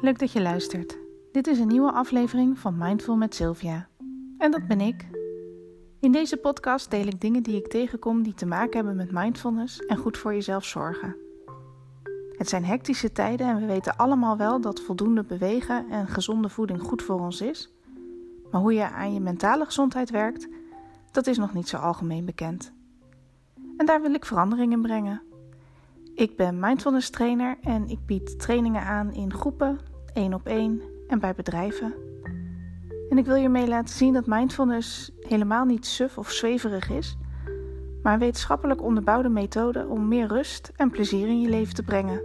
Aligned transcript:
leuk 0.00 0.18
dat 0.18 0.32
je 0.32 0.42
luistert. 0.42 0.98
Dit 1.32 1.46
is 1.46 1.58
een 1.58 1.68
nieuwe 1.68 1.92
aflevering 1.92 2.58
van 2.58 2.78
Mindful 2.78 3.16
met 3.16 3.34
Sylvia. 3.34 3.88
En 4.38 4.50
dat 4.50 4.66
ben 4.66 4.80
ik. 4.80 5.06
In 6.00 6.12
deze 6.12 6.36
podcast 6.36 6.90
deel 6.90 7.06
ik 7.06 7.20
dingen 7.20 7.42
die 7.42 7.56
ik 7.56 7.68
tegenkom 7.68 8.22
die 8.22 8.34
te 8.34 8.46
maken 8.46 8.76
hebben 8.76 8.96
met 8.96 9.12
mindfulness 9.12 9.86
en 9.86 9.96
goed 9.96 10.18
voor 10.18 10.34
jezelf 10.34 10.64
zorgen. 10.64 11.16
Het 12.32 12.48
zijn 12.48 12.64
hectische 12.64 13.12
tijden 13.12 13.46
en 13.46 13.60
we 13.60 13.66
weten 13.66 13.96
allemaal 13.96 14.36
wel 14.36 14.60
dat 14.60 14.80
voldoende 14.80 15.24
bewegen 15.24 15.90
en 15.90 16.08
gezonde 16.08 16.48
voeding 16.48 16.80
goed 16.80 17.02
voor 17.02 17.20
ons 17.20 17.40
is. 17.40 17.74
Maar 18.50 18.60
hoe 18.60 18.74
je 18.74 18.90
aan 18.90 19.14
je 19.14 19.20
mentale 19.20 19.64
gezondheid 19.64 20.10
werkt, 20.10 20.48
dat 21.10 21.26
is 21.26 21.38
nog 21.38 21.54
niet 21.54 21.68
zo 21.68 21.76
algemeen 21.76 22.24
bekend. 22.24 22.72
En 23.76 23.86
daar 23.86 24.02
wil 24.02 24.14
ik 24.14 24.24
verandering 24.24 24.72
in 24.72 24.82
brengen. 24.82 25.22
Ik 26.14 26.36
ben 26.36 26.58
mindfulness 26.58 27.10
trainer 27.10 27.58
en 27.60 27.88
ik 27.88 28.06
bied 28.06 28.38
trainingen 28.38 28.82
aan 28.82 29.12
in 29.12 29.32
groepen, 29.32 29.78
één 30.18 30.34
op 30.34 30.46
één 30.46 30.82
en 31.08 31.18
bij 31.18 31.34
bedrijven. 31.34 31.94
En 33.08 33.18
ik 33.18 33.26
wil 33.26 33.34
je 33.34 33.48
mee 33.48 33.68
laten 33.68 33.94
zien 33.94 34.12
dat 34.12 34.26
mindfulness 34.26 35.10
helemaal 35.20 35.64
niet 35.64 35.86
suf 35.86 36.18
of 36.18 36.30
zweverig 36.30 36.90
is, 36.90 37.16
maar 38.02 38.12
een 38.12 38.18
wetenschappelijk 38.18 38.82
onderbouwde 38.82 39.28
methode 39.28 39.86
om 39.86 40.08
meer 40.08 40.26
rust 40.26 40.72
en 40.76 40.90
plezier 40.90 41.28
in 41.28 41.40
je 41.40 41.48
leven 41.48 41.74
te 41.74 41.82
brengen. 41.82 42.20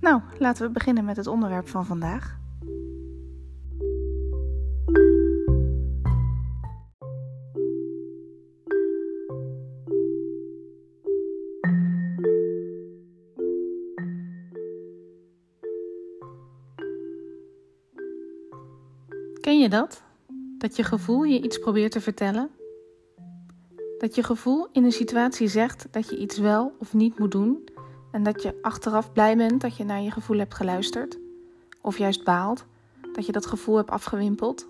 Nou, 0.00 0.20
laten 0.38 0.66
we 0.66 0.72
beginnen 0.72 1.04
met 1.04 1.16
het 1.16 1.26
onderwerp 1.26 1.68
van 1.68 1.86
vandaag. 1.86 2.39
Ken 19.40 19.58
je 19.58 19.68
dat? 19.68 20.02
Dat 20.58 20.76
je 20.76 20.84
gevoel 20.84 21.22
je 21.22 21.42
iets 21.42 21.58
probeert 21.58 21.92
te 21.92 22.00
vertellen? 22.00 22.50
Dat 23.98 24.14
je 24.14 24.22
gevoel 24.22 24.68
in 24.72 24.84
een 24.84 24.92
situatie 24.92 25.48
zegt 25.48 25.86
dat 25.90 26.10
je 26.10 26.18
iets 26.18 26.38
wel 26.38 26.72
of 26.78 26.94
niet 26.94 27.18
moet 27.18 27.30
doen 27.30 27.68
en 28.12 28.22
dat 28.22 28.42
je 28.42 28.58
achteraf 28.62 29.12
blij 29.12 29.36
bent 29.36 29.60
dat 29.60 29.76
je 29.76 29.84
naar 29.84 30.00
je 30.00 30.10
gevoel 30.10 30.38
hebt 30.38 30.54
geluisterd? 30.54 31.18
Of 31.80 31.98
juist 31.98 32.24
baalt 32.24 32.64
dat 33.12 33.26
je 33.26 33.32
dat 33.32 33.46
gevoel 33.46 33.76
hebt 33.76 33.90
afgewimpeld? 33.90 34.66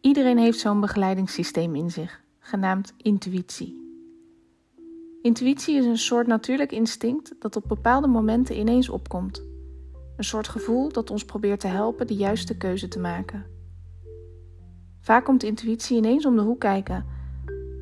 Iedereen 0.00 0.38
heeft 0.38 0.58
zo'n 0.58 0.80
begeleidingssysteem 0.80 1.74
in 1.74 1.90
zich, 1.90 2.22
genaamd 2.38 2.92
intuïtie. 2.96 3.80
Intuïtie 5.22 5.76
is 5.76 5.84
een 5.84 5.98
soort 5.98 6.26
natuurlijk 6.26 6.72
instinct 6.72 7.34
dat 7.38 7.56
op 7.56 7.64
bepaalde 7.68 8.06
momenten 8.06 8.58
ineens 8.58 8.88
opkomt. 8.88 9.42
Een 10.16 10.24
soort 10.24 10.48
gevoel 10.48 10.92
dat 10.92 11.10
ons 11.10 11.24
probeert 11.24 11.60
te 11.60 11.66
helpen 11.66 12.06
de 12.06 12.14
juiste 12.14 12.56
keuze 12.56 12.88
te 12.88 12.98
maken. 12.98 13.46
Vaak 15.00 15.24
komt 15.24 15.42
intuïtie 15.42 15.96
ineens 15.96 16.26
om 16.26 16.36
de 16.36 16.42
hoek 16.42 16.60
kijken 16.60 17.06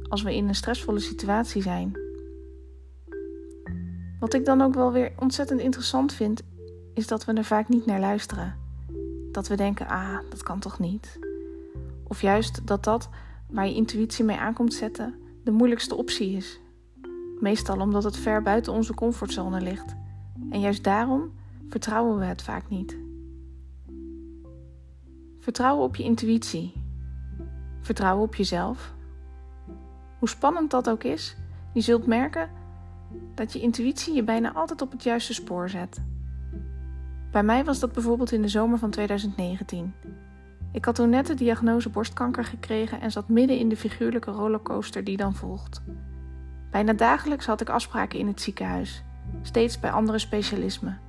als 0.08 0.22
we 0.22 0.34
in 0.34 0.48
een 0.48 0.54
stressvolle 0.54 0.98
situatie 0.98 1.62
zijn. 1.62 1.98
Wat 4.20 4.34
ik 4.34 4.44
dan 4.44 4.60
ook 4.60 4.74
wel 4.74 4.92
weer 4.92 5.12
ontzettend 5.18 5.60
interessant 5.60 6.12
vind, 6.12 6.42
is 6.94 7.06
dat 7.06 7.24
we 7.24 7.32
er 7.32 7.44
vaak 7.44 7.68
niet 7.68 7.86
naar 7.86 8.00
luisteren. 8.00 8.56
Dat 9.32 9.48
we 9.48 9.56
denken: 9.56 9.88
ah, 9.88 10.18
dat 10.28 10.42
kan 10.42 10.58
toch 10.58 10.78
niet? 10.78 11.18
Of 12.04 12.20
juist 12.20 12.66
dat 12.66 12.84
dat 12.84 13.08
waar 13.50 13.66
je 13.66 13.74
intuïtie 13.74 14.24
mee 14.24 14.36
aankomt 14.36 14.74
zetten 14.74 15.14
de 15.44 15.50
moeilijkste 15.50 15.94
optie 15.94 16.36
is. 16.36 16.60
Meestal 17.40 17.80
omdat 17.80 18.04
het 18.04 18.16
ver 18.16 18.42
buiten 18.42 18.72
onze 18.72 18.94
comfortzone 18.94 19.60
ligt. 19.60 19.94
En 20.50 20.60
juist 20.60 20.84
daarom 20.84 21.32
vertrouwen 21.70 22.18
we 22.18 22.24
het 22.24 22.42
vaak 22.42 22.68
niet. 22.68 22.98
Vertrouwen 25.38 25.84
op 25.84 25.96
je 25.96 26.02
intuïtie. 26.02 26.72
Vertrouwen 27.80 28.24
op 28.24 28.34
jezelf. 28.34 28.94
Hoe 30.18 30.28
spannend 30.28 30.70
dat 30.70 30.88
ook 30.88 31.04
is, 31.04 31.36
je 31.72 31.80
zult 31.80 32.06
merken 32.06 32.50
dat 33.34 33.52
je 33.52 33.60
intuïtie 33.60 34.14
je 34.14 34.22
bijna 34.22 34.52
altijd 34.52 34.82
op 34.82 34.90
het 34.90 35.02
juiste 35.02 35.34
spoor 35.34 35.68
zet. 35.68 36.02
Bij 37.30 37.42
mij 37.42 37.64
was 37.64 37.78
dat 37.78 37.92
bijvoorbeeld 37.92 38.32
in 38.32 38.42
de 38.42 38.48
zomer 38.48 38.78
van 38.78 38.90
2019. 38.90 39.94
Ik 40.72 40.84
had 40.84 40.94
toen 40.94 41.10
net 41.10 41.26
de 41.26 41.34
diagnose 41.34 41.88
borstkanker 41.88 42.44
gekregen 42.44 43.00
en 43.00 43.10
zat 43.10 43.28
midden 43.28 43.58
in 43.58 43.68
de 43.68 43.76
figuurlijke 43.76 44.30
rollercoaster 44.30 45.04
die 45.04 45.16
dan 45.16 45.34
volgt. 45.34 45.82
Bijna 46.70 46.92
dagelijks 46.92 47.46
had 47.46 47.60
ik 47.60 47.68
afspraken 47.68 48.18
in 48.18 48.26
het 48.26 48.40
ziekenhuis, 48.40 49.02
steeds 49.42 49.80
bij 49.80 49.90
andere 49.90 50.18
specialismen 50.18 51.00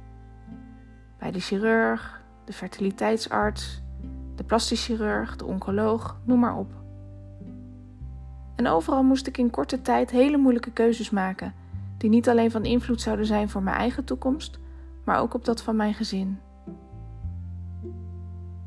bij 1.22 1.32
de 1.32 1.40
chirurg, 1.40 2.22
de 2.46 2.54
fertiliteitsarts, 2.54 3.82
de 4.36 4.44
plastisch 4.44 4.86
chirurg, 4.86 5.36
de 5.36 5.46
oncoloog, 5.46 6.18
noem 6.24 6.40
maar 6.40 6.58
op. 6.58 6.72
En 8.56 8.68
overal 8.68 9.04
moest 9.04 9.28
ik 9.28 9.38
in 9.38 9.50
korte 9.50 9.82
tijd 9.82 10.12
hele 10.12 10.38
moeilijke 10.38 10.72
keuzes 10.72 11.09
maken, 11.09 11.54
die 11.98 12.09
niet 12.09 12.30
alleen 12.30 12.52
van 12.52 12.66
invloed 12.66 13.02
zouden 13.02 13.26
zijn 13.26 13.50
voor 13.50 13.64
mijn 13.64 13.76
eigen 13.76 14.04
toekomst, 14.04 14.59
maar 15.04 15.20
ook 15.20 15.34
op 15.34 15.46
dat 15.46 15.62
van 15.62 15.76
mijn 15.76 15.94
gezin. 15.94 16.40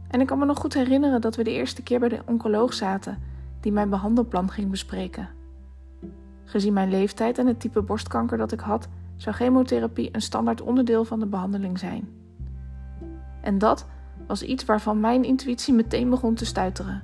En 0.09 0.21
ik 0.21 0.27
kan 0.27 0.39
me 0.39 0.45
nog 0.45 0.59
goed 0.59 0.75
herinneren 0.75 1.21
dat 1.21 1.37
we 1.37 1.45
de 1.45 1.53
eerste 1.53 1.83
keer 1.83 2.01
bij 2.01 2.09
de 2.09 2.23
oncoloog 2.25 2.73
zaten, 2.73 3.19
die 3.61 3.73
mijn 3.73 3.91
behandelplan 3.91 4.51
ging 4.51 4.71
bespreken. 4.71 5.29
Gezien 6.45 6.73
mijn 6.73 6.91
leeftijd 6.91 7.39
en 7.39 7.47
het 7.47 7.61
type 7.61 7.83
borstkanker 7.83 8.39
dat 8.39 8.53
ik 8.53 8.61
had, 8.61 8.89
zou 9.17 9.35
chemotherapie 9.37 10.09
een 10.13 10.23
standaard 10.23 10.61
onderdeel 10.61 11.05
van 11.05 11.19
de 11.19 11.27
behandeling 11.27 11.79
zijn. 11.79 12.23
En 13.45 13.59
dat 13.59 13.87
was 14.27 14.43
iets 14.43 14.65
waarvan 14.65 15.01
mijn 15.01 15.25
intuïtie 15.25 15.75
meteen 15.75 16.11
begon 16.11 16.35
te 16.35 16.45
stuiteren. 16.45 17.03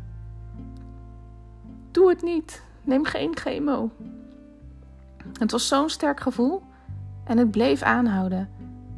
Doe 1.90 2.08
het 2.08 2.22
niet. 2.22 2.62
Neem 2.82 3.04
geen 3.04 3.36
chemo. 3.36 3.90
Het 5.38 5.50
was 5.50 5.68
zo'n 5.68 5.88
sterk 5.88 6.20
gevoel 6.20 6.62
en 7.24 7.38
het 7.38 7.50
bleef 7.50 7.82
aanhouden. 7.82 8.48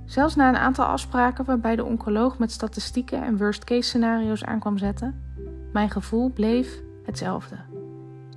Zelfs 0.04 0.34
na 0.34 0.48
een 0.48 0.56
aantal 0.56 0.84
afspraken 0.84 1.44
waarbij 1.44 1.76
de 1.76 1.84
oncoloog 1.84 2.38
met 2.38 2.52
statistieken 2.52 3.22
en 3.22 3.38
worst-case 3.38 3.88
scenario's 3.88 4.44
aankwam 4.44 4.78
zetten, 4.78 5.22
mijn 5.72 5.90
gevoel 5.90 6.30
bleef 6.30 6.82
hetzelfde. 7.04 7.56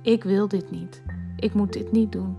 Ik 0.02 0.24
wil 0.24 0.48
dit 0.48 0.70
niet. 0.70 1.02
Ik 1.36 1.54
moet 1.54 1.72
dit 1.72 1.92
niet 1.92 2.12
doen. 2.12 2.36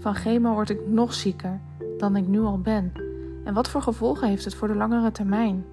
Van 0.00 0.14
chemo 0.14 0.52
word 0.52 0.70
ik 0.70 0.88
nog 0.88 1.14
zieker 1.14 1.60
dan 1.98 2.16
ik 2.16 2.26
nu 2.26 2.40
al 2.40 2.60
ben. 2.60 3.07
En 3.48 3.54
wat 3.54 3.68
voor 3.68 3.82
gevolgen 3.82 4.28
heeft 4.28 4.44
het 4.44 4.54
voor 4.54 4.68
de 4.68 4.74
langere 4.74 5.10
termijn? 5.10 5.64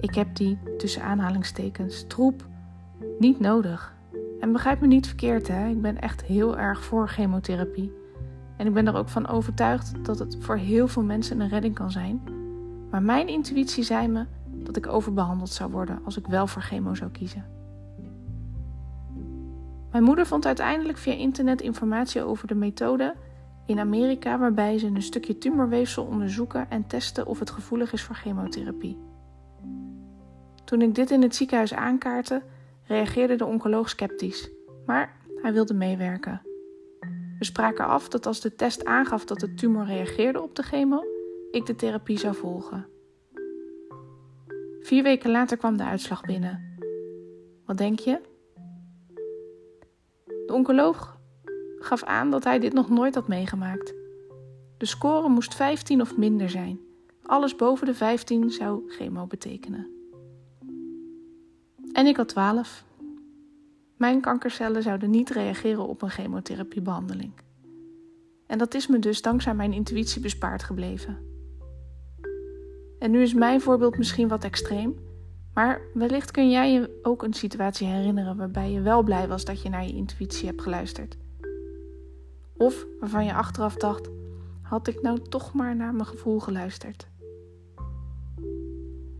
Ik 0.00 0.14
heb 0.14 0.36
die, 0.36 0.58
tussen 0.76 1.02
aanhalingstekens, 1.02 2.04
troep 2.06 2.46
niet 3.18 3.40
nodig. 3.40 3.94
En 4.40 4.52
begrijp 4.52 4.80
me 4.80 4.86
niet 4.86 5.06
verkeerd, 5.06 5.48
hè? 5.48 5.68
ik 5.68 5.82
ben 5.82 6.00
echt 6.00 6.24
heel 6.24 6.58
erg 6.58 6.84
voor 6.84 7.08
chemotherapie. 7.08 7.92
En 8.56 8.66
ik 8.66 8.74
ben 8.74 8.86
er 8.86 8.96
ook 8.96 9.08
van 9.08 9.28
overtuigd 9.28 10.04
dat 10.04 10.18
het 10.18 10.36
voor 10.40 10.56
heel 10.56 10.88
veel 10.88 11.02
mensen 11.02 11.40
een 11.40 11.48
redding 11.48 11.74
kan 11.74 11.90
zijn. 11.90 12.22
Maar 12.90 13.02
mijn 13.02 13.28
intuïtie 13.28 13.82
zei 13.82 14.08
me 14.08 14.24
dat 14.46 14.76
ik 14.76 14.86
overbehandeld 14.86 15.50
zou 15.50 15.70
worden 15.70 16.00
als 16.04 16.16
ik 16.16 16.26
wel 16.26 16.46
voor 16.46 16.62
chemo 16.62 16.94
zou 16.94 17.10
kiezen. 17.10 17.44
Mijn 19.90 20.04
moeder 20.04 20.26
vond 20.26 20.46
uiteindelijk 20.46 20.98
via 20.98 21.12
internet 21.12 21.60
informatie 21.60 22.22
over 22.22 22.46
de 22.46 22.54
methode 22.54 23.14
in 23.66 23.78
Amerika 23.78 24.38
waarbij 24.38 24.78
ze 24.78 24.86
een 24.86 25.02
stukje 25.02 25.38
tumorweefsel 25.38 26.04
onderzoeken 26.04 26.70
en 26.70 26.86
testen 26.86 27.26
of 27.26 27.38
het 27.38 27.50
gevoelig 27.50 27.92
is 27.92 28.02
voor 28.02 28.14
chemotherapie. 28.14 28.98
Toen 30.64 30.82
ik 30.82 30.94
dit 30.94 31.10
in 31.10 31.22
het 31.22 31.34
ziekenhuis 31.34 31.74
aankaartte, 31.74 32.42
reageerde 32.86 33.36
de 33.36 33.44
oncoloog 33.44 33.88
sceptisch, 33.88 34.50
maar 34.86 35.16
hij 35.42 35.52
wilde 35.52 35.74
meewerken. 35.74 36.42
We 37.38 37.44
spraken 37.44 37.86
af 37.86 38.08
dat 38.08 38.26
als 38.26 38.40
de 38.40 38.54
test 38.54 38.84
aangaf 38.84 39.24
dat 39.24 39.40
de 39.40 39.54
tumor 39.54 39.84
reageerde 39.84 40.42
op 40.42 40.54
de 40.54 40.62
chemo, 40.62 41.04
ik 41.50 41.66
de 41.66 41.76
therapie 41.76 42.18
zou 42.18 42.34
volgen. 42.34 42.86
Vier 44.80 45.02
weken 45.02 45.30
later 45.30 45.56
kwam 45.56 45.76
de 45.76 45.84
uitslag 45.84 46.20
binnen. 46.20 46.76
Wat 47.66 47.78
denk 47.78 47.98
je? 47.98 48.20
De 50.24 50.52
oncoloog 50.52 51.18
gaf 51.84 52.02
aan 52.02 52.30
dat 52.30 52.44
hij 52.44 52.58
dit 52.58 52.72
nog 52.72 52.90
nooit 52.90 53.14
had 53.14 53.28
meegemaakt. 53.28 53.94
De 54.78 54.86
score 54.86 55.28
moest 55.28 55.54
15 55.54 56.00
of 56.00 56.16
minder 56.16 56.50
zijn. 56.50 56.80
Alles 57.22 57.56
boven 57.56 57.86
de 57.86 57.94
15 57.94 58.50
zou 58.50 58.82
chemo 58.88 59.26
betekenen. 59.26 59.88
En 61.92 62.06
ik 62.06 62.16
had 62.16 62.28
12. 62.28 62.84
Mijn 63.96 64.20
kankercellen 64.20 64.82
zouden 64.82 65.10
niet 65.10 65.30
reageren 65.30 65.88
op 65.88 66.02
een 66.02 66.10
chemotherapiebehandeling. 66.10 67.32
En 68.46 68.58
dat 68.58 68.74
is 68.74 68.86
me 68.86 68.98
dus 68.98 69.22
dankzij 69.22 69.54
mijn 69.54 69.72
intuïtie 69.72 70.20
bespaard 70.20 70.62
gebleven. 70.62 71.18
En 72.98 73.10
nu 73.10 73.22
is 73.22 73.34
mijn 73.34 73.60
voorbeeld 73.60 73.98
misschien 73.98 74.28
wat 74.28 74.44
extreem, 74.44 74.94
maar 75.54 75.80
wellicht 75.94 76.30
kun 76.30 76.50
jij 76.50 76.72
je 76.72 77.00
ook 77.02 77.22
een 77.22 77.34
situatie 77.34 77.86
herinneren 77.86 78.36
waarbij 78.36 78.70
je 78.70 78.80
wel 78.80 79.02
blij 79.02 79.28
was 79.28 79.44
dat 79.44 79.62
je 79.62 79.68
naar 79.68 79.84
je 79.84 79.94
intuïtie 79.94 80.46
hebt 80.46 80.62
geluisterd. 80.62 81.16
Of 82.56 82.86
waarvan 83.00 83.24
je 83.24 83.34
achteraf 83.34 83.74
dacht: 83.74 84.10
had 84.62 84.86
ik 84.86 85.02
nou 85.02 85.18
toch 85.18 85.52
maar 85.52 85.76
naar 85.76 85.94
mijn 85.94 86.06
gevoel 86.06 86.40
geluisterd? 86.40 87.08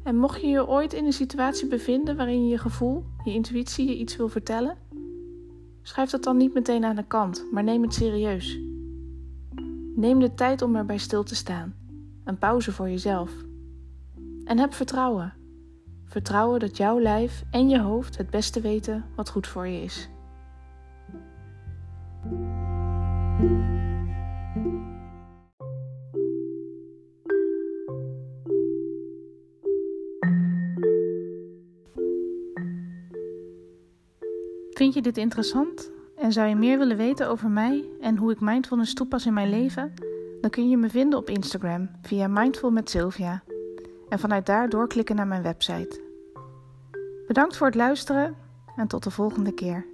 En 0.03 0.17
mocht 0.17 0.41
je 0.41 0.47
je 0.47 0.69
ooit 0.69 0.93
in 0.93 1.05
een 1.05 1.13
situatie 1.13 1.69
bevinden 1.69 2.17
waarin 2.17 2.49
je 2.49 2.59
gevoel, 2.59 3.05
je 3.25 3.33
intuïtie 3.33 3.89
je 3.89 3.99
iets 3.99 4.17
wil 4.17 4.29
vertellen, 4.29 4.77
schrijf 5.83 6.11
dat 6.11 6.23
dan 6.23 6.37
niet 6.37 6.55
meteen 6.55 6.85
aan 6.85 6.97
de 6.97 7.07
kant, 7.07 7.47
maar 7.53 7.65
neem 7.65 7.83
het 7.83 7.95
serieus. 7.95 8.59
Neem 9.95 10.19
de 10.19 10.35
tijd 10.35 10.63
om 10.63 10.77
erbij 10.77 10.99
stil 10.99 11.23
te 11.23 11.35
staan, 11.35 11.75
een 12.25 12.39
pauze 12.39 12.73
voor 12.73 12.89
jezelf. 12.89 13.31
En 14.45 14.59
heb 14.59 14.75
vertrouwen. 14.75 15.35
Vertrouwen 16.05 16.61
dat 16.61 16.77
jouw 16.77 17.01
lijf 17.01 17.45
en 17.51 17.69
je 17.69 17.81
hoofd 17.81 18.17
het 18.17 18.31
beste 18.31 18.61
weten 18.61 19.05
wat 19.17 19.31
goed 19.31 19.47
voor 19.47 19.67
je 19.67 19.83
is. 19.83 20.09
Vind 34.75 34.95
je 34.95 35.03
dit 35.03 35.19
interessant 35.19 35.91
en 36.17 36.33
zou 36.33 36.49
je 36.49 36.57
meer 36.57 36.79
willen 36.79 36.97
weten 36.97 37.29
over 37.29 37.51
mij 37.51 37.85
en 38.01 38.17
hoe 38.17 38.33
ik 38.33 38.41
mindfulness 38.41 38.95
toepas 38.95 39.27
in 39.27 39.33
mijn 39.33 39.51
leven? 39.51 39.93
Dan 40.41 40.51
kun 40.51 40.69
je 40.69 40.77
me 40.77 40.91
vinden 40.91 41.19
op 41.19 41.29
Instagram 41.29 41.91
via 42.03 42.29
Mindful 42.29 42.71
met 42.71 42.91
Sylvia 42.91 43.43
en 44.09 44.19
vanuit 44.19 44.47
daar 44.47 44.69
doorklikken 44.69 45.17
naar 45.17 45.27
mijn 45.27 45.43
website. 45.43 46.01
Bedankt 47.27 47.57
voor 47.57 47.67
het 47.67 47.77
luisteren 47.77 48.37
en 48.77 48.87
tot 48.87 49.03
de 49.03 49.11
volgende 49.11 49.53
keer. 49.53 49.94